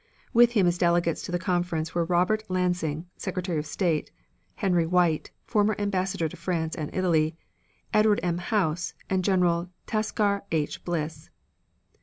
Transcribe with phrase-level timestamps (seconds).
[0.33, 4.09] With him as delegates to the conference were Robert Lansing, Secretary of State;
[4.55, 7.37] Henry White, former Ambassador to France and Italy;
[7.93, 8.39] Edward M.
[8.39, 10.83] House and General Tasker H.
[10.83, 11.29] Bliss.